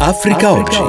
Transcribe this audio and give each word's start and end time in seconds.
Africa 0.00 0.52
Oggi. 0.52 0.82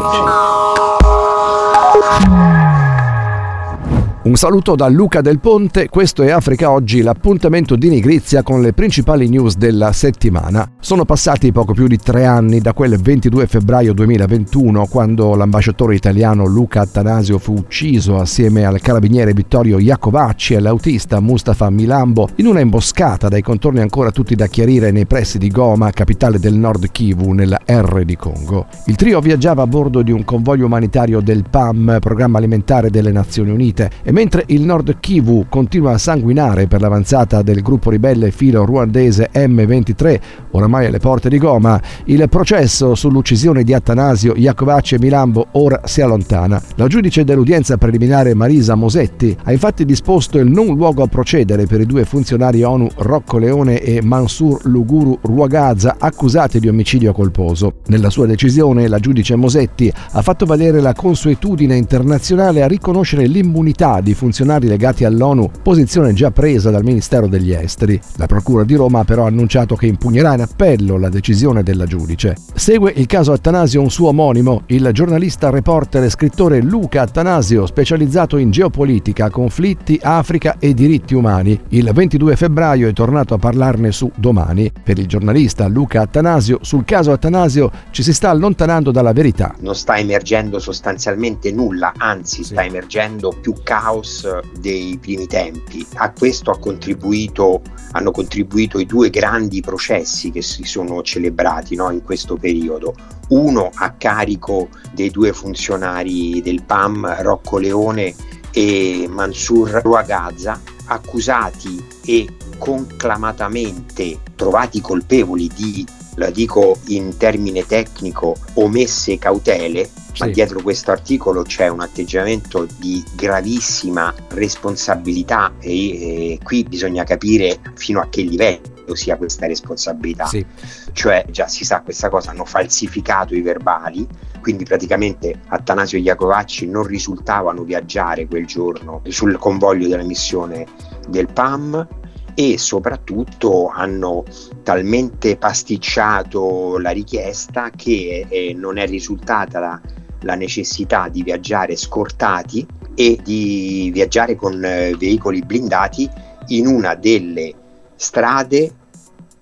Un 4.23 4.35
saluto 4.35 4.75
da 4.75 4.87
Luca 4.87 5.19
Del 5.21 5.39
Ponte, 5.39 5.89
questo 5.89 6.21
è 6.21 6.29
Africa 6.29 6.69
Oggi, 6.69 7.01
l'appuntamento 7.01 7.75
di 7.75 7.89
Nigrizia 7.89 8.43
con 8.43 8.61
le 8.61 8.71
principali 8.71 9.27
news 9.27 9.55
della 9.55 9.91
settimana. 9.93 10.73
Sono 10.79 11.05
passati 11.05 11.51
poco 11.51 11.73
più 11.73 11.87
di 11.87 11.97
tre 11.97 12.25
anni 12.25 12.59
da 12.59 12.73
quel 12.73 13.01
22 13.01 13.47
febbraio 13.47 13.93
2021 13.93 14.85
quando 14.85 15.33
l'ambasciatore 15.33 15.95
italiano 15.95 16.45
Luca 16.45 16.81
Attanasio 16.81 17.39
fu 17.39 17.53
ucciso 17.53 18.19
assieme 18.19 18.63
al 18.63 18.79
carabiniere 18.79 19.33
Vittorio 19.33 19.79
Iacovacci 19.79 20.53
e 20.53 20.59
l'autista 20.59 21.19
Mustafa 21.19 21.71
Milambo 21.71 22.29
in 22.35 22.45
una 22.45 22.59
imboscata 22.59 23.27
dai 23.27 23.41
contorni 23.41 23.79
ancora 23.79 24.11
tutti 24.11 24.35
da 24.35 24.45
chiarire 24.45 24.91
nei 24.91 25.07
pressi 25.07 25.39
di 25.39 25.49
Goma, 25.49 25.89
capitale 25.89 26.37
del 26.37 26.53
Nord 26.53 26.91
Kivu, 26.91 27.31
nella 27.31 27.59
R 27.65 28.03
di 28.05 28.15
Congo. 28.15 28.67
Il 28.85 28.95
trio 28.97 29.19
viaggiava 29.19 29.63
a 29.63 29.67
bordo 29.67 30.03
di 30.03 30.11
un 30.11 30.23
convoglio 30.23 30.67
umanitario 30.67 31.21
del 31.21 31.43
PAM, 31.49 31.97
Programma 31.99 32.37
Alimentare 32.37 32.91
delle 32.91 33.11
Nazioni 33.11 33.49
Unite, 33.49 33.89
e 34.03 34.11
mentre 34.21 34.43
il 34.49 34.61
Nord 34.61 34.99
Kivu 34.99 35.47
continua 35.49 35.93
a 35.93 35.97
sanguinare 35.97 36.67
per 36.67 36.79
l'avanzata 36.79 37.41
del 37.41 37.63
gruppo 37.63 37.89
ribelle 37.89 38.29
filo 38.29 38.65
ruandese 38.65 39.31
M23, 39.33 40.19
oramai 40.51 40.85
alle 40.85 40.99
porte 40.99 41.27
di 41.27 41.39
Goma, 41.39 41.81
il 42.05 42.29
processo 42.29 42.93
sull'uccisione 42.93 43.63
di 43.63 43.73
Attanasio, 43.73 44.35
Iacovacci 44.35 44.93
e 44.93 44.99
Milambo 44.99 45.47
ora 45.53 45.81
si 45.85 46.01
allontana. 46.01 46.61
La 46.75 46.85
giudice 46.85 47.23
dell'udienza 47.23 47.77
preliminare 47.77 48.35
Marisa 48.35 48.75
Mosetti 48.75 49.35
ha 49.43 49.51
infatti 49.51 49.85
disposto 49.85 50.37
il 50.37 50.51
non 50.51 50.67
luogo 50.75 51.01
a 51.01 51.07
procedere 51.07 51.65
per 51.65 51.81
i 51.81 51.87
due 51.87 52.05
funzionari 52.05 52.61
ONU 52.61 52.89
Rocco 52.97 53.39
Leone 53.39 53.81
e 53.81 54.03
Mansur 54.03 54.67
Luguru 54.67 55.17
Ruagaza 55.23 55.95
accusati 55.97 56.59
di 56.59 56.67
omicidio 56.67 57.11
colposo. 57.11 57.77
Nella 57.87 58.11
sua 58.11 58.27
decisione 58.27 58.87
la 58.87 58.99
giudice 58.99 59.35
Mosetti 59.35 59.91
ha 60.11 60.21
fatto 60.21 60.45
valere 60.45 60.79
la 60.79 60.93
consuetudine 60.93 61.75
internazionale 61.75 62.61
a 62.61 62.67
riconoscere 62.67 63.25
l'immunità 63.25 63.99
di 64.01 64.13
funzionari 64.13 64.67
legati 64.67 65.05
all'ONU, 65.05 65.49
posizione 65.61 66.13
già 66.13 66.31
presa 66.31 66.69
dal 66.69 66.83
Ministero 66.83 67.27
degli 67.27 67.51
Esteri. 67.51 67.99
La 68.17 68.25
Procura 68.25 68.63
di 68.63 68.75
Roma 68.75 68.99
ha 68.99 69.03
però 69.03 69.25
annunciato 69.25 69.75
che 69.75 69.85
impugnerà 69.85 70.33
in 70.33 70.41
appello 70.41 70.97
la 70.97 71.09
decisione 71.09 71.63
della 71.63 71.85
giudice. 71.85 72.35
Segue 72.53 72.91
il 72.95 73.05
caso 73.05 73.31
Attanasio 73.31 73.81
un 73.81 73.89
suo 73.89 74.09
omonimo, 74.09 74.63
il 74.67 74.89
giornalista, 74.91 75.49
reporter 75.49 76.03
e 76.03 76.09
scrittore 76.09 76.61
Luca 76.61 77.01
Attanasio, 77.01 77.65
specializzato 77.65 78.37
in 78.37 78.51
geopolitica, 78.51 79.29
conflitti, 79.29 79.99
Africa 80.01 80.57
e 80.59 80.73
diritti 80.73 81.13
umani. 81.13 81.59
Il 81.69 81.89
22 81.93 82.35
febbraio 82.35 82.87
è 82.87 82.93
tornato 82.93 83.33
a 83.33 83.37
parlarne 83.37 83.91
su 83.91 84.11
Domani. 84.15 84.71
Per 84.83 84.97
il 84.97 85.07
giornalista 85.07 85.67
Luca 85.67 86.01
Attanasio, 86.01 86.59
sul 86.61 86.85
caso 86.85 87.11
Attanasio 87.11 87.71
ci 87.91 88.03
si 88.03 88.13
sta 88.13 88.29
allontanando 88.29 88.91
dalla 88.91 89.13
verità. 89.13 89.55
Non 89.59 89.75
sta 89.75 89.97
emergendo 89.97 90.59
sostanzialmente 90.59 91.51
nulla, 91.51 91.93
anzi 91.97 92.43
sì. 92.43 92.53
sta 92.53 92.63
emergendo 92.63 93.35
più 93.39 93.53
caos 93.63 93.90
caos 93.91 94.25
dei 94.57 94.97
primi 94.99 95.27
tempi. 95.27 95.85
A 95.95 96.11
questo 96.11 96.57
contribuito, 96.59 97.61
hanno 97.91 98.11
contribuito 98.11 98.79
i 98.79 98.85
due 98.85 99.09
grandi 99.09 99.59
processi 99.59 100.31
che 100.31 100.41
si 100.41 100.63
sono 100.63 101.01
celebrati 101.01 101.75
no, 101.75 101.91
in 101.91 102.01
questo 102.01 102.35
periodo. 102.37 102.95
Uno 103.29 103.69
a 103.73 103.91
carico 103.91 104.69
dei 104.93 105.09
due 105.09 105.33
funzionari 105.33 106.41
del 106.41 106.63
PAM, 106.63 107.21
Rocco 107.21 107.57
Leone 107.57 108.15
e 108.51 109.07
Mansur 109.09 109.81
Ruagazza, 109.83 110.59
accusati 110.85 111.83
e 112.05 112.27
conclamatamente 112.57 114.19
trovati 114.35 114.79
colpevoli 114.79 115.49
di 115.53 115.85
la 116.15 116.29
dico 116.29 116.77
in 116.87 117.15
termine 117.15 117.65
tecnico, 117.65 118.35
omesse 118.55 119.17
cautele, 119.17 119.89
sì. 120.13 120.23
ma 120.23 120.29
dietro 120.29 120.61
questo 120.61 120.91
articolo 120.91 121.43
c'è 121.43 121.67
un 121.67 121.81
atteggiamento 121.81 122.67
di 122.77 123.03
gravissima 123.15 124.13
responsabilità 124.29 125.53
e, 125.59 126.33
e 126.33 126.39
qui 126.43 126.63
bisogna 126.63 127.03
capire 127.03 127.59
fino 127.75 127.99
a 127.99 128.07
che 128.09 128.21
livello 128.21 128.95
sia 128.95 129.17
questa 129.17 129.47
responsabilità. 129.47 130.25
Sì. 130.25 130.45
Cioè, 130.91 131.25
già 131.29 131.47
si 131.47 131.63
sa 131.63 131.81
questa 131.81 132.09
cosa, 132.09 132.31
hanno 132.31 132.45
falsificato 132.45 133.35
i 133.35 133.41
verbali, 133.41 134.07
quindi 134.41 134.65
praticamente 134.65 135.39
Attanasio 135.47 135.97
e 135.97 136.01
Iacovacci 136.01 136.67
non 136.67 136.83
risultavano 136.83 137.63
viaggiare 137.63 138.27
quel 138.27 138.45
giorno 138.45 139.01
sul 139.07 139.37
convoglio 139.37 139.87
della 139.87 140.03
missione 140.03 140.65
del 141.07 141.27
PAM, 141.31 141.87
e 142.33 142.57
soprattutto 142.57 143.67
hanno 143.67 144.23
talmente 144.63 145.35
pasticciato 145.37 146.77
la 146.77 146.91
richiesta 146.91 147.69
che 147.69 148.25
eh, 148.27 148.53
non 148.53 148.77
è 148.77 148.87
risultata 148.87 149.59
la, 149.59 149.81
la, 150.21 150.35
necessità 150.35 151.09
di 151.09 151.23
viaggiare 151.23 151.75
scortati 151.75 152.65
e 152.95 153.19
di 153.23 153.89
viaggiare 153.93 154.35
con 154.35 154.63
eh, 154.63 154.95
veicoli 154.97 155.41
blindati 155.43 156.09
in 156.47 156.67
una 156.67 156.95
delle 156.95 157.53
strade 157.95 158.73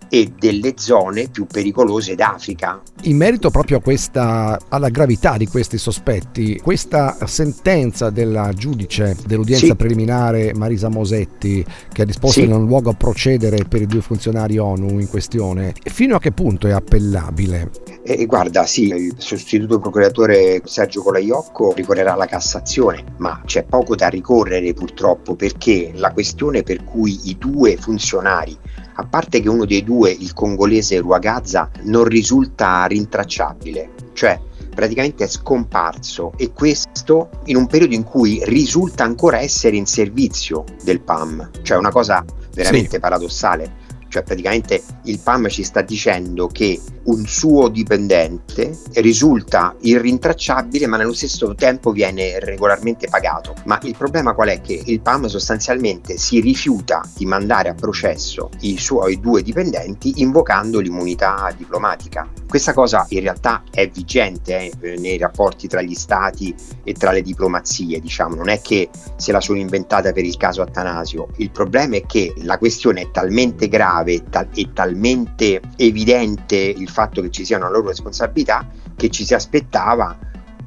e 0.09 0.33
delle 0.37 0.73
zone 0.75 1.29
più 1.29 1.45
pericolose 1.45 2.15
d'Africa. 2.15 2.81
In 3.03 3.15
merito 3.15 3.49
proprio 3.49 3.77
a 3.77 3.81
questa, 3.81 4.59
alla 4.67 4.89
gravità 4.89 5.37
di 5.37 5.47
questi 5.47 5.77
sospetti, 5.77 6.59
questa 6.61 7.15
sentenza 7.25 8.09
della 8.09 8.51
giudice 8.53 9.15
dell'udienza 9.25 9.67
sì. 9.67 9.75
preliminare 9.75 10.53
Marisa 10.53 10.89
Mosetti, 10.89 11.63
che 11.93 12.01
ha 12.01 12.05
disposto 12.05 12.39
sì. 12.39 12.45
in 12.45 12.53
un 12.53 12.65
luogo 12.65 12.89
a 12.89 12.95
procedere 12.95 13.63
per 13.65 13.81
i 13.81 13.85
due 13.85 14.01
funzionari 14.01 14.57
ONU 14.57 14.99
in 14.99 15.07
questione, 15.07 15.73
fino 15.83 16.15
a 16.15 16.19
che 16.19 16.31
punto 16.31 16.67
è 16.67 16.71
appellabile? 16.71 17.88
Eh, 18.11 18.25
guarda, 18.25 18.65
sì, 18.65 18.87
il 18.87 19.13
sostituto 19.17 19.77
procuratore 19.77 20.63
Sergio 20.65 21.03
Colaiocco 21.03 21.73
ricorrerà 21.73 22.13
alla 22.13 22.25
Cassazione, 22.25 23.03
ma 23.17 23.39
c'è 23.45 23.65
poco 23.65 23.95
da 23.95 24.07
ricorrere 24.07 24.73
purtroppo 24.73 25.35
perché 25.35 25.91
la 25.93 26.11
questione 26.11 26.63
per 26.63 26.83
cui 26.83 27.19
i 27.25 27.37
due 27.37 27.77
funzionari 27.77 28.57
a 28.95 29.05
parte 29.05 29.41
che 29.41 29.47
uno 29.47 29.63
dei 29.63 29.83
due, 29.83 30.09
il 30.09 30.33
congolese 30.33 30.97
Ruagazza, 30.97 31.69
non 31.83 32.05
risulta 32.05 32.83
rintracciabile, 32.85 33.91
cioè 34.13 34.41
praticamente 34.73 35.25
è 35.25 35.27
scomparso 35.27 36.33
e 36.35 36.51
questo 36.51 37.29
in 37.45 37.57
un 37.57 37.67
periodo 37.67 37.93
in 37.93 38.03
cui 38.03 38.41
risulta 38.45 39.03
ancora 39.03 39.39
essere 39.39 39.75
in 39.75 39.85
servizio 39.85 40.63
del 40.83 41.01
PAM, 41.01 41.51
cioè 41.61 41.77
una 41.77 41.91
cosa 41.91 42.25
veramente 42.55 42.93
sì. 42.95 42.99
paradossale 42.99 43.89
cioè 44.09 44.23
praticamente 44.23 44.81
il 45.03 45.19
PAM 45.19 45.47
ci 45.47 45.63
sta 45.63 45.81
dicendo 45.81 46.47
che 46.47 46.79
un 47.09 47.25
suo 47.25 47.69
dipendente 47.69 48.77
risulta 48.93 49.75
irrintracciabile 49.81 50.85
ma 50.87 50.97
nello 50.97 51.13
stesso 51.13 51.55
tempo 51.55 51.91
viene 51.91 52.39
regolarmente 52.39 53.07
pagato. 53.09 53.55
Ma 53.65 53.79
il 53.83 53.95
problema 53.97 54.33
qual 54.33 54.49
è? 54.49 54.61
Che 54.61 54.81
il 54.85 55.01
PAM 55.01 55.25
sostanzialmente 55.25 56.17
si 56.17 56.39
rifiuta 56.39 57.01
di 57.15 57.25
mandare 57.25 57.69
a 57.69 57.73
processo 57.73 58.49
i 58.61 58.77
suoi 58.77 59.19
due 59.19 59.41
dipendenti 59.41 60.21
invocando 60.21 60.79
l'immunità 60.79 61.51
diplomatica. 61.55 62.27
Questa 62.47 62.73
cosa 62.73 63.05
in 63.09 63.21
realtà 63.21 63.63
è 63.71 63.87
vigente 63.89 64.71
eh, 64.79 64.97
nei 64.97 65.17
rapporti 65.17 65.67
tra 65.67 65.81
gli 65.81 65.93
stati 65.93 66.53
e 66.83 66.93
tra 66.93 67.11
le 67.11 67.21
diplomazie, 67.21 67.99
diciamo, 67.99 68.35
non 68.35 68.49
è 68.49 68.61
che 68.61 68.89
se 69.17 69.31
la 69.31 69.41
sono 69.41 69.59
inventata 69.59 70.11
per 70.11 70.25
il 70.25 70.37
caso 70.37 70.61
Attanasio. 70.61 71.27
Il 71.37 71.51
problema 71.51 71.97
è 71.97 72.05
che 72.05 72.33
la 72.37 72.57
questione 72.57 73.01
è 73.01 73.11
talmente 73.11 73.67
grave 73.67 74.13
e, 74.13 74.23
tal- 74.29 74.49
e 74.53 74.69
talmente 74.73 75.61
evidente 75.75 76.55
il 76.55 76.89
fatto 76.89 76.98
che 77.07 77.29
ci 77.29 77.45
sia 77.45 77.57
una 77.57 77.69
loro 77.69 77.87
responsabilità 77.87 78.67
che 78.95 79.09
ci 79.09 79.23
si 79.23 79.33
aspettava 79.33 80.17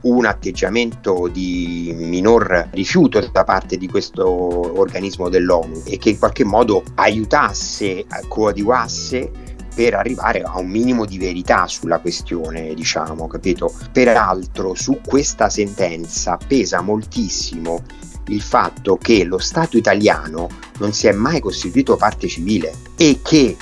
un 0.03 0.25
atteggiamento 0.25 1.29
di 1.29 1.93
minor 1.97 2.69
rifiuto 2.73 3.21
da 3.31 3.45
parte 3.45 3.77
di 3.77 3.89
questo 3.89 4.27
organismo 4.27 5.29
dell'ONU 5.29 5.83
e 5.87 5.99
che 5.99 6.11
in 6.11 6.19
qualche 6.19 6.45
modo 6.45 6.83
aiutasse, 6.95 8.07
coadiuvasse 8.27 9.31
per 9.75 9.95
arrivare 9.95 10.43
a 10.43 10.59
un 10.59 10.69
minimo 10.69 11.05
di 11.05 11.19
verità 11.19 11.67
sulla 11.67 11.99
questione, 11.99 12.75
diciamo, 12.75 13.27
capito? 13.27 13.73
Peraltro 13.93 14.75
su 14.75 15.01
questa 15.05 15.49
sentenza 15.49 16.37
pesa 16.37 16.81
moltissimo 16.81 17.83
il 18.29 18.43
fatto 18.43 18.97
che 18.97 19.25
lo 19.25 19.39
Stato 19.39 19.77
italiano 19.77 20.49
non 20.79 20.93
si 20.93 21.07
è 21.07 21.13
mai 21.13 21.41
costituito 21.41 21.97
parte 21.97 22.29
civile 22.29 22.73
e 22.97 23.21
che 23.23 23.57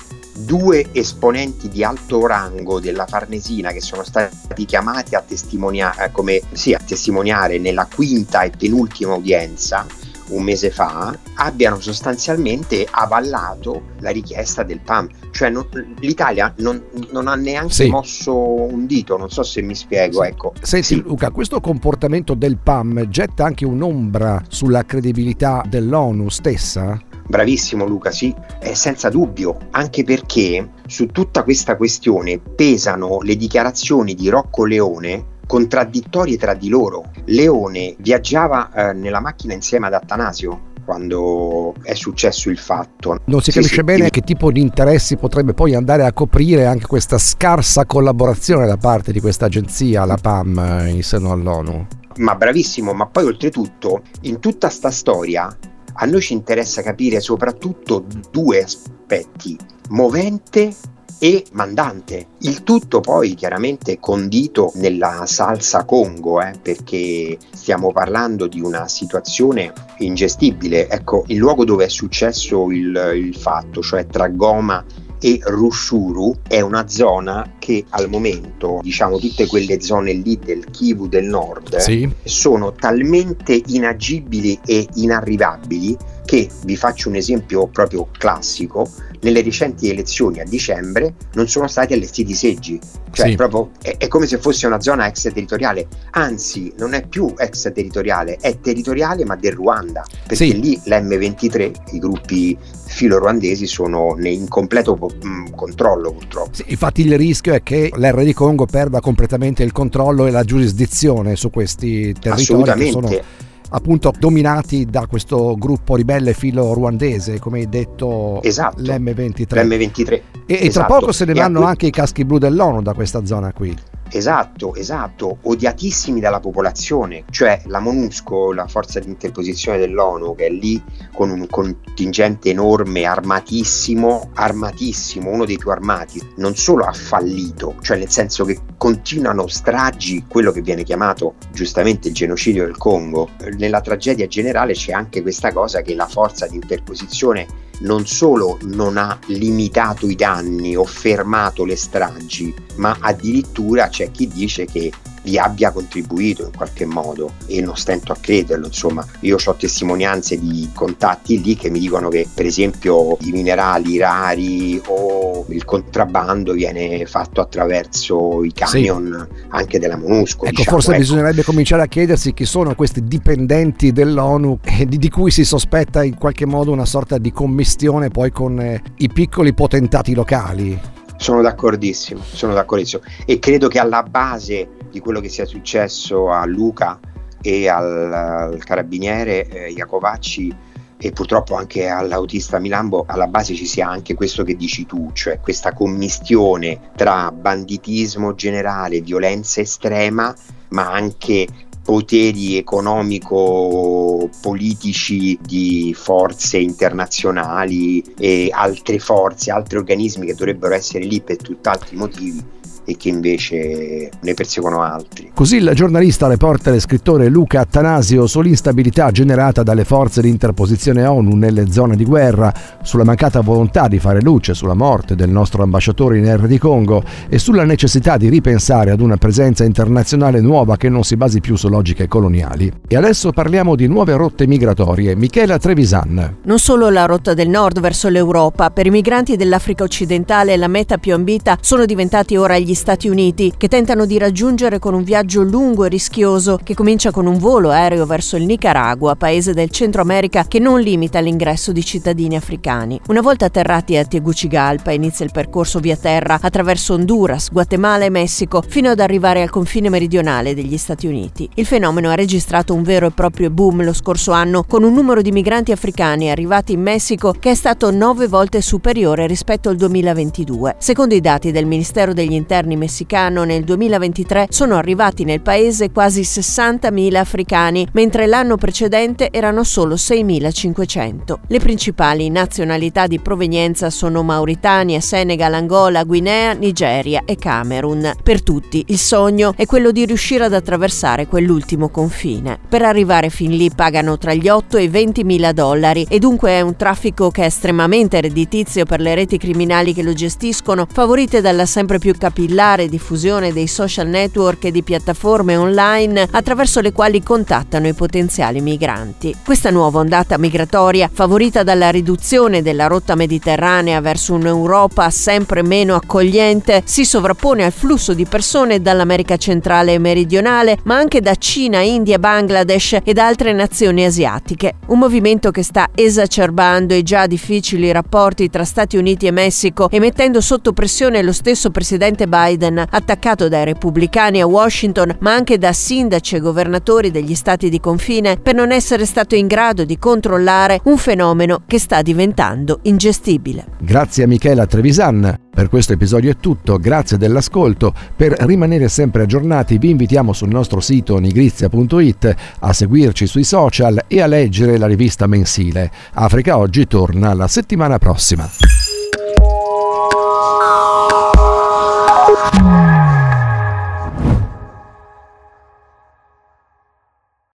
due 0.44 0.88
esponenti 0.92 1.69
di 1.69 1.84
alto 1.84 2.26
rango 2.26 2.81
della 2.81 3.06
Farnesina 3.06 3.72
che 3.72 3.81
sono 3.81 4.04
stati 4.04 4.64
chiamati 4.64 5.14
a 5.14 5.22
testimoniare, 5.26 6.10
come, 6.12 6.40
sì, 6.52 6.72
a 6.72 6.81
testimoniare 6.84 7.58
nella 7.58 7.87
quinta 7.92 8.42
e 8.42 8.50
penultima 8.50 9.14
udienza 9.14 9.87
un 10.31 10.42
mese 10.42 10.70
fa 10.70 11.16
abbiano 11.34 11.81
sostanzialmente 11.81 12.87
avallato 12.90 13.82
la 14.00 14.10
richiesta 14.10 14.62
del 14.62 14.81
PAM. 14.81 15.08
Cioè 15.31 15.50
non, 15.50 15.66
l'Italia 16.00 16.52
non, 16.58 16.82
non, 17.10 17.28
ha 17.28 17.34
neanche 17.34 17.72
sì. 17.72 17.88
mosso 17.88 18.34
un 18.34 18.86
dito, 18.86 19.16
non 19.16 19.31
so 19.31 19.43
se 19.43 19.62
mi 19.62 19.75
spiego. 19.75 20.22
Sì. 20.22 20.28
Ecco. 20.28 20.52
Senti 20.60 20.86
sì. 20.86 21.02
Luca, 21.02 21.31
questo 21.31 21.60
comportamento 21.60 22.34
del 22.34 22.58
PAM 22.58 23.08
getta 23.08 23.44
anche 23.44 23.64
un'ombra 23.64 24.43
sulla 24.48 24.84
credibilità 24.84 25.62
dell'ONU 25.66 26.28
stessa? 26.28 26.98
Bravissimo 27.31 27.87
Luca, 27.87 28.11
sì, 28.11 28.35
eh, 28.59 28.75
senza 28.75 29.09
dubbio, 29.09 29.56
anche 29.71 30.03
perché 30.03 30.71
su 30.88 31.06
tutta 31.06 31.44
questa 31.44 31.77
questione 31.77 32.41
pesano 32.41 33.21
le 33.21 33.37
dichiarazioni 33.37 34.17
di 34.17 34.29
Rocco 34.29 34.65
Leone 34.65 35.38
contraddittorie 35.47 36.37
tra 36.37 36.55
di 36.55 36.69
loro. 36.69 37.12
Leone 37.27 37.94
viaggiava 37.99 38.73
eh, 38.73 38.93
nella 38.94 39.21
macchina 39.21 39.55
insieme 39.55 39.87
ad 39.87 39.94
Attanasio 39.94 40.69
quando 40.85 41.73
è 41.85 41.94
successo 41.94 42.50
il 42.50 42.59
fatto. 42.59 43.21
Non 43.27 43.41
si 43.43 43.53
capisce 43.53 43.77
sì, 43.77 43.85
bene 43.85 44.05
sì. 44.06 44.11
che 44.11 44.23
tipo 44.23 44.50
di 44.50 44.61
interessi 44.61 45.17
potrebbe 45.17 45.55
poi 45.55 45.77
andare 45.77 46.05
a 46.05 46.12
coprire 46.12 46.67
anche 46.67 46.88
questa 46.88 47.19
scarsa 47.19 47.87
collaborazione 47.87 48.67
da 48.67 48.77
parte 48.77 49.12
di 49.12 49.21
questa 49.21 49.44
agenzia, 49.44 50.05
la 50.05 50.19
PAM, 50.21 50.59
eh, 50.59 50.88
in 50.88 51.05
seno 51.05 51.31
all'ONU. 51.31 51.87
Ma 52.17 52.35
bravissimo, 52.35 52.93
ma 52.93 53.06
poi 53.06 53.27
oltretutto 53.27 54.03
in 54.23 54.41
tutta 54.41 54.69
sta 54.69 54.91
storia 54.91 55.56
a 55.94 56.04
noi 56.06 56.20
ci 56.20 56.32
interessa 56.32 56.82
capire 56.82 57.20
soprattutto 57.20 58.04
due 58.31 58.62
aspetti, 58.62 59.56
movente 59.90 60.75
e 61.22 61.44
mandante. 61.52 62.28
Il 62.38 62.62
tutto 62.62 63.00
poi 63.00 63.34
chiaramente 63.34 63.98
condito 64.00 64.72
nella 64.76 65.25
salsa 65.26 65.84
Congo, 65.84 66.40
eh, 66.40 66.54
perché 66.60 67.37
stiamo 67.52 67.92
parlando 67.92 68.46
di 68.46 68.60
una 68.60 68.88
situazione 68.88 69.72
ingestibile. 69.98 70.88
Ecco, 70.88 71.25
il 71.26 71.37
luogo 71.37 71.64
dove 71.66 71.84
è 71.84 71.88
successo 71.88 72.70
il, 72.70 73.12
il 73.14 73.36
fatto, 73.36 73.82
cioè 73.82 74.06
tra 74.06 74.28
Goma 74.28 74.82
e 75.20 75.38
Rushuru 75.43 76.34
è 76.49 76.61
una 76.61 76.88
zona 76.88 77.55
che 77.58 77.84
al 77.90 78.08
momento, 78.08 78.81
diciamo 78.82 79.19
tutte 79.19 79.46
quelle 79.46 79.81
zone 79.81 80.12
lì 80.12 80.38
del 80.38 80.64
Kivu 80.70 81.08
del 81.08 81.26
nord, 81.26 81.76
sì. 81.76 82.11
sono 82.25 82.72
talmente 82.72 83.61
inagibili 83.67 84.58
e 84.64 84.87
inarrivabili 84.94 85.96
che 86.25 86.49
vi 86.64 86.76
faccio 86.76 87.08
un 87.08 87.17
esempio 87.17 87.67
proprio 87.67 88.08
classico, 88.17 88.88
nelle 89.22 89.43
recenti 89.43 89.90
elezioni 89.90 90.40
a 90.40 90.44
dicembre 90.44 91.14
non 91.34 91.49
sono 91.49 91.67
stati 91.67 91.93
allestiti 91.93 92.34
seggi, 92.34 92.78
cioè 93.11 93.31
sì. 93.31 93.34
proprio 93.34 93.70
è, 93.82 93.96
è, 93.99 94.08
come 94.08 94.26
se 94.26 94.38
fosse 94.38 94.67
una 94.67 94.81
zona 94.81 95.06
extraterritoriale, 95.06 95.88
anzi 96.12 96.72
non 96.78 96.94
è 96.94 97.06
più 97.06 97.34
extraterritoriale, 97.37 98.37
è 98.37 98.58
territoriale 98.61 99.25
ma 99.25 99.37
del 99.37 99.52
Ruanda, 99.52 100.05
perché 100.22 100.46
sì. 100.46 100.61
lì 100.61 100.81
l'M23, 100.84 101.94
i 101.94 101.99
gruppi 101.99 102.56
filo-ruandesi 102.90 103.66
sono 103.66 104.16
in 104.19 104.48
completo 104.48 104.98
mm, 104.98 105.46
controllo 105.54 106.12
purtroppo. 106.12 106.50
Sì, 106.52 106.64
infatti 106.66 107.06
il 107.06 107.16
rischio 107.16 107.54
è 107.54 107.62
che 107.62 107.90
l'R 107.94 108.25
di 108.25 108.34
Congo 108.34 108.66
perda 108.66 109.00
completamente 109.00 109.62
il 109.62 109.72
controllo 109.72 110.26
e 110.26 110.31
la 110.31 110.42
giurisdizione 110.44 111.37
su 111.37 111.50
questi 111.50 112.12
territori. 112.12 112.31
Assolutamente 112.31 113.48
appunto 113.72 114.12
dominati 114.19 114.84
da 114.84 115.06
questo 115.06 115.54
gruppo 115.56 115.94
ribelle 115.94 116.34
filo 116.34 116.72
ruandese, 116.72 117.38
come 117.38 117.60
hai 117.60 117.69
detto 117.69 118.42
esatto, 118.42 118.82
l'M23. 118.82 119.46
l'M23. 119.48 120.10
E, 120.10 120.22
esatto. 120.46 120.64
e 120.64 120.69
tra 120.70 120.84
poco 120.84 121.12
se 121.12 121.25
ne 121.25 121.34
vanno 121.34 121.62
anche 121.62 121.86
i 121.86 121.90
caschi 121.90 122.25
blu 122.25 122.38
dell'ONU 122.38 122.82
da 122.82 122.93
questa 122.94 123.25
zona 123.25 123.52
qui. 123.52 123.76
Esatto, 124.12 124.74
esatto, 124.74 125.38
odiatissimi 125.42 126.18
dalla 126.18 126.40
popolazione, 126.40 127.24
cioè 127.30 127.62
la 127.66 127.78
MONUSCO, 127.78 128.52
la 128.52 128.66
forza 128.66 128.98
di 128.98 129.06
interposizione 129.06 129.78
dell'ONU, 129.78 130.34
che 130.34 130.46
è 130.46 130.50
lì 130.50 130.82
con 131.12 131.30
un 131.30 131.46
contingente 131.48 132.50
enorme, 132.50 133.04
armatissimo, 133.04 134.30
armatissimo, 134.34 135.30
uno 135.30 135.44
dei 135.44 135.58
più 135.58 135.70
armati, 135.70 136.20
non 136.38 136.56
solo 136.56 136.84
ha 136.84 136.92
fallito, 136.92 137.76
cioè 137.82 137.98
nel 137.98 138.10
senso 138.10 138.44
che 138.44 138.58
continuano 138.76 139.46
stragi, 139.46 140.24
quello 140.26 140.50
che 140.50 140.60
viene 140.60 140.82
chiamato 140.82 141.34
giustamente 141.52 142.08
il 142.08 142.14
genocidio 142.14 142.64
del 142.64 142.76
Congo. 142.76 143.28
Nella 143.58 143.80
tragedia 143.80 144.26
generale 144.26 144.72
c'è 144.72 144.90
anche 144.90 145.22
questa 145.22 145.52
cosa 145.52 145.82
che 145.82 145.94
la 145.94 146.08
forza 146.08 146.48
di 146.48 146.56
interposizione 146.56 147.68
non 147.81 148.06
solo 148.06 148.59
non 148.62 148.97
ha 148.97 149.19
limitato 149.27 150.09
i 150.09 150.15
danni 150.15 150.77
o 150.77 150.85
fermato 150.85 151.65
le 151.65 151.77
stragi, 151.77 152.55
ma 152.77 152.97
addirittura 153.00 153.88
c'è 153.88 154.11
chi 154.11 154.29
dice 154.29 154.65
che 154.67 154.91
vi 155.22 155.38
abbia 155.38 155.70
contribuito 155.70 156.44
in 156.44 156.52
qualche 156.56 156.84
modo 156.84 157.32
e 157.46 157.61
non 157.61 157.76
stento 157.76 158.12
a 158.12 158.17
crederlo 158.19 158.67
insomma 158.67 159.05
io 159.20 159.37
ho 159.43 159.55
testimonianze 159.55 160.38
di 160.38 160.69
contatti 160.72 161.43
lì 161.43 161.56
che 161.56 161.70
mi 161.70 161.78
dicono 161.78 162.08
che 162.08 162.26
per 162.32 162.46
esempio 162.46 163.17
i 163.20 163.31
minerali 163.31 163.99
rari 163.99 164.81
o 164.87 165.44
il 165.49 165.64
contrabbando 165.64 166.52
viene 166.52 167.05
fatto 167.06 167.40
attraverso 167.40 168.44
i 168.44 168.52
camion 168.52 169.28
sì. 169.31 169.46
anche 169.49 169.78
della 169.78 169.96
MONUSCO 169.96 170.46
ecco 170.46 170.55
diciamo, 170.56 170.76
forse 170.76 170.90
ecco. 170.93 171.00
bisognerebbe 171.00 171.43
cominciare 171.43 171.82
a 171.82 171.87
chiedersi 171.87 172.32
chi 172.32 172.44
sono 172.44 172.75
questi 172.75 173.05
dipendenti 173.05 173.93
dell'ONU 173.93 174.58
di, 174.87 174.99
di, 174.99 175.11
cui 175.11 175.31
si 175.31 175.44
sospetta 175.44 176.02
in 176.02 176.17
qualche 176.17 176.46
modo 176.46 176.72
una 176.72 176.87
sorta 176.87 177.19
di 177.19 177.32
commistione 177.32 178.08
poi 178.08 178.31
con 178.31 178.61
eh, 178.61 178.82
i 178.99 179.08
piccoli 179.08 179.52
potentati 179.52 180.14
locali 180.14 180.99
sono 181.20 181.43
d'accordissimo, 181.43 182.22
sono 182.32 182.55
d'accordissimo 182.55 183.02
e 183.26 183.38
credo 183.38 183.69
che 183.69 183.78
alla 183.78 184.02
base 184.02 184.69
di 184.90 185.00
quello 185.00 185.20
che 185.20 185.28
sia 185.28 185.44
successo 185.44 186.31
a 186.31 186.44
Luca 186.44 186.98
e 187.40 187.69
al, 187.69 188.12
al 188.12 188.64
carabiniere 188.64 189.48
eh, 189.48 189.70
Iacovacci 189.70 190.69
e 191.02 191.12
purtroppo 191.12 191.54
anche 191.54 191.88
all'autista 191.88 192.58
Milambo 192.58 193.04
alla 193.06 193.26
base 193.26 193.54
ci 193.54 193.64
sia 193.64 193.88
anche 193.88 194.12
questo 194.14 194.44
che 194.44 194.54
dici 194.54 194.84
tu, 194.84 195.08
cioè 195.14 195.40
questa 195.40 195.72
commistione 195.72 196.90
tra 196.94 197.32
banditismo 197.32 198.34
generale, 198.34 199.00
violenza 199.00 199.62
estrema, 199.62 200.37
ma 200.69 200.93
anche 200.93 201.48
poteri 201.82 202.58
economico-politici 202.58 205.38
di 205.40 205.96
forze 205.98 206.58
internazionali 206.58 208.04
e 208.19 208.50
altre 208.52 208.98
forze, 208.98 209.50
altri 209.50 209.78
organismi 209.78 210.26
che 210.26 210.34
dovrebbero 210.34 210.75
essere 210.75 211.04
lì 211.04 211.22
per 211.22 211.38
tutt'altri 211.38 211.96
motivi 211.96 212.58
e 212.85 212.97
che 212.97 213.09
invece 213.09 214.11
ne 214.21 214.35
perseguono 214.35 214.82
altri. 214.82 215.31
Così 215.35 215.56
il 215.56 215.71
giornalista, 215.75 216.27
reporter 216.27 216.75
e 216.75 216.81
scrittore 216.81 217.29
Luca 217.29 217.61
Attanasio 217.61 218.27
sull'instabilità 218.27 219.11
generata 219.11 219.62
dalle 219.62 219.85
forze 219.85 220.21
di 220.21 220.29
interposizione 220.29 221.05
ONU 221.05 221.35
nelle 221.35 221.71
zone 221.71 221.97
di 221.97 222.05
guerra, 222.05 222.53
sulla 222.82 223.05
mancata 223.05 223.41
volontà 223.41 223.88
di 223.88 223.99
fare 223.99 224.21
luce 224.21 224.55
sulla 224.55 224.75
morte 224.75 225.15
del 225.15 225.31
nostro 225.31 225.62
ambasciatore 225.62 226.19
in 226.19 226.37
R 226.37 226.47
di 226.47 226.59
Congo 226.59 227.03
e 227.29 227.38
sulla 227.38 227.65
necessità 227.65 228.17
di 228.17 228.29
ripensare 228.29 228.91
ad 228.91 229.00
una 229.00 229.17
presenza 229.17 229.65
internazionale 229.65 230.41
nuova 230.41 230.77
che 230.77 230.88
non 230.88 231.05
si 231.05 231.17
basi 231.17 231.41
più 231.41 231.56
su 231.56 231.69
logiche 231.69 232.09
coloniali. 232.09 232.73
E 232.88 232.97
adesso 232.97 233.31
parliamo 233.32 233.77
di 233.77 233.87
nuove 233.87 234.15
rotte 234.17 234.47
migratorie. 234.47 235.15
Michela 235.15 235.59
Trevisan. 235.59 236.38
Non 236.44 236.59
solo 236.59 236.88
la 236.91 237.06
rotta 237.06 237.35
del 237.35 237.49
nord 237.49 237.81
verso 237.81 238.09
l'Europa, 238.09 238.71
per 238.71 238.87
i 238.87 238.91
migranti 238.91 239.37
dell'Africa 239.37 239.85
occidentale 239.85 240.56
la 240.56 240.69
meta 240.69 240.99
più 240.99 241.15
ambita 241.15 241.59
sono 241.61 241.85
diventati 241.85 242.37
ora 242.37 242.59
gli 242.59 242.69
Stati 242.75 243.08
Uniti, 243.08 243.55
che 243.56 243.69
tentano 243.69 244.06
di 244.06 244.19
raggiungere 244.19 244.78
con 244.78 244.94
un 244.94 245.02
viaggio 245.02 245.43
lungo 245.43 245.84
e 245.84 245.89
rischioso 245.89 246.58
che 246.62 246.74
comincia 246.74 247.10
con 247.10 247.27
un 247.27 247.39
volo 247.39 247.70
aereo 247.70 248.06
verso 248.06 248.36
il 248.36 248.44
Nicaragua, 248.44 249.17
paese 249.17 249.55
del 249.55 249.70
Centro 249.70 250.03
America 250.03 250.44
che 250.46 250.58
non 250.58 250.81
limita 250.81 251.19
l'ingresso 251.19 251.72
di 251.72 251.84
cittadini 251.84 252.36
africani. 252.36 253.00
Una 253.08 253.20
volta 253.20 253.46
atterrati 253.46 253.96
a 253.96 254.05
Tegucigalpa 254.05 254.93
inizia 254.93 255.24
il 255.24 255.32
percorso 255.32 255.81
via 255.81 255.96
terra 255.96 256.39
attraverso 256.41 256.94
Honduras, 256.94 257.50
Guatemala 257.50 258.05
e 258.05 258.10
Messico 258.10 258.62
fino 258.67 258.91
ad 258.91 259.00
arrivare 259.00 259.43
al 259.43 259.50
confine 259.50 259.89
meridionale 259.89 260.55
degli 260.55 260.77
Stati 260.77 261.06
Uniti. 261.06 261.48
Il 261.55 261.67
fenomeno 261.67 262.10
ha 262.10 262.15
registrato 262.15 262.74
un 262.74 262.82
vero 262.82 263.06
e 263.06 263.10
proprio 263.10 263.50
boom 263.50 263.84
lo 263.84 263.93
scorso 263.93 264.32
anno 264.32 264.65
con 264.65 264.84
un 264.84 264.93
numero 264.93 265.22
di 265.22 265.32
migranti 265.32 265.72
africani 265.72 266.31
arrivati 266.31 266.74
in 266.74 266.82
Messico 266.82 267.34
che 267.39 267.50
è 267.50 267.55
stato 267.55 267.91
nove 267.91 268.29
volte 268.29 268.60
superiore 268.60 269.27
rispetto 269.27 269.69
al 269.69 269.77
2022. 269.77 270.77
Secondo 270.79 271.15
i 271.15 271.20
dati 271.20 271.50
del 271.50 271.67
Ministero 271.67 272.12
degli 272.12 272.32
Interni 272.32 272.58
governi 272.60 272.76
messicano 272.76 273.44
nel 273.44 273.64
2023 273.64 274.46
sono 274.50 274.76
arrivati 274.76 275.24
nel 275.24 275.40
paese 275.40 275.90
quasi 275.90 276.20
60.000 276.20 277.17
africani, 277.17 277.86
mentre 277.93 278.26
l'anno 278.26 278.56
precedente 278.56 279.31
erano 279.31 279.64
solo 279.64 279.94
6.500. 279.94 281.34
Le 281.46 281.58
principali 281.58 282.29
nazionalità 282.29 283.06
di 283.06 283.19
provenienza 283.19 283.88
sono 283.88 284.22
Mauritania, 284.22 285.00
Senegal, 285.00 285.55
Angola, 285.55 286.05
Guinea, 286.05 286.52
Nigeria 286.52 287.22
e 287.24 287.36
Camerun. 287.36 288.12
Per 288.22 288.43
tutti 288.43 288.84
il 288.88 288.98
sogno 288.98 289.55
è 289.56 289.64
quello 289.64 289.90
di 289.90 290.05
riuscire 290.05 290.44
ad 290.44 290.52
attraversare 290.52 291.26
quell'ultimo 291.26 291.88
confine. 291.88 292.58
Per 292.69 292.82
arrivare 292.82 293.31
fin 293.31 293.56
lì 293.56 293.70
pagano 293.74 294.19
tra 294.19 294.34
gli 294.34 294.48
8 294.48 294.76
e 294.76 294.82
i 294.82 294.88
20 294.88 295.24
mila 295.24 295.52
dollari 295.52 296.06
e 296.08 296.19
dunque 296.19 296.50
è 296.50 296.60
un 296.60 296.76
traffico 296.76 297.31
che 297.31 297.43
è 297.43 297.46
estremamente 297.46 298.20
redditizio 298.20 298.84
per 298.84 299.00
le 299.00 299.14
reti 299.14 299.38
criminali 299.38 299.94
che 299.94 300.02
lo 300.02 300.12
gestiscono, 300.12 300.86
favorite 300.90 301.40
dalla 301.40 301.67
sempre 301.67 301.98
più 301.98 302.14
capillare 302.17 302.49
capillare 302.50 302.88
diffusione 302.88 303.52
dei 303.52 303.69
social 303.69 304.08
network 304.08 304.64
e 304.64 304.70
di 304.72 304.82
piattaforme 304.82 305.56
online 305.56 306.26
attraverso 306.32 306.80
le 306.80 306.90
quali 306.90 307.22
contattano 307.22 307.86
i 307.86 307.94
potenziali 307.94 308.60
migranti. 308.60 309.36
Questa 309.44 309.70
nuova 309.70 310.00
ondata 310.00 310.36
migratoria, 310.36 311.08
favorita 311.12 311.62
dalla 311.62 311.90
riduzione 311.90 312.60
della 312.60 312.88
rotta 312.88 313.14
mediterranea 313.14 314.00
verso 314.00 314.34
un'Europa 314.34 315.10
sempre 315.10 315.62
meno 315.62 315.94
accogliente, 315.94 316.82
si 316.84 317.04
sovrappone 317.04 317.64
al 317.64 317.70
flusso 317.70 318.14
di 318.14 318.24
persone 318.24 318.80
dall'America 318.80 319.36
centrale 319.36 319.94
e 319.94 319.98
meridionale, 319.98 320.78
ma 320.84 320.96
anche 320.96 321.20
da 321.20 321.36
Cina, 321.36 321.80
India, 321.82 322.19
Bangladesh 322.19 322.98
ed 323.04 323.19
altre 323.19 323.52
nazioni 323.52 324.04
asiatiche. 324.04 324.74
Un 324.86 324.98
movimento 324.98 325.52
che 325.52 325.62
sta 325.62 325.90
esacerbando 325.94 326.94
i 326.94 327.04
già 327.04 327.28
difficili 327.28 327.92
rapporti 327.92 328.50
tra 328.50 328.64
Stati 328.64 328.96
Uniti 328.96 329.26
e 329.26 329.30
Messico 329.30 329.88
e 329.88 330.00
mettendo 330.00 330.40
sotto 330.40 330.72
pressione 330.72 331.22
lo 331.22 331.32
stesso 331.32 331.70
presidente 331.70 332.26
Biden, 332.41 332.82
attaccato 332.89 333.49
dai 333.49 333.65
repubblicani 333.67 334.41
a 334.41 334.47
Washington, 334.47 335.17
ma 335.20 335.35
anche 335.35 335.59
da 335.59 335.73
sindaci 335.73 336.37
e 336.37 336.41
governatori 336.41 337.11
degli 337.11 337.35
stati 337.35 337.69
di 337.69 337.81
confine, 337.81 338.39
per 338.39 338.55
non 338.55 338.73
essere 338.73 339.05
stato 339.05 339.35
in 339.35 339.47
grado 339.47 339.85
di 339.85 339.99
controllare 339.99 340.81
un 340.85 340.97
fenomeno 340.97 341.63
che 341.67 341.79
sta 341.79 342.01
diventando 342.01 342.79
ingestibile. 342.82 343.67
Grazie 343.81 344.25
a 344.25 344.27
Michela 344.27 344.67
Trevisan. 344.67 345.49
Per 345.53 345.69
questo 345.69 345.93
episodio 345.93 346.31
è 346.31 346.37
tutto, 346.37 346.79
grazie 346.79 347.19
dell'ascolto. 347.19 347.93
Per 348.17 348.32
rimanere 348.41 348.89
sempre 348.89 349.23
aggiornati 349.23 349.77
vi 349.79 349.91
invitiamo 349.91 350.32
sul 350.32 350.49
nostro 350.49 350.81
sito 350.81 351.19
nigrizia.it 351.19 352.35
a 352.61 352.73
seguirci 352.73 353.27
sui 353.27 353.44
social 353.44 354.05
e 354.06 354.23
a 354.23 354.27
leggere 354.27 354.79
la 354.79 354.87
rivista 354.87 355.27
mensile. 355.27 355.91
Africa 356.15 356.56
Oggi 356.56 356.87
torna 356.87 357.35
la 357.35 357.49
settimana 357.49 357.99
prossima. 357.99 358.49